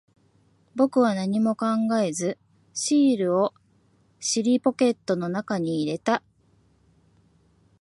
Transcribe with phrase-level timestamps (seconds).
[0.73, 1.65] 僕は何も考
[2.03, 2.39] えず、
[2.73, 3.53] シールを
[4.19, 6.23] 尻ポケットの中に入れた。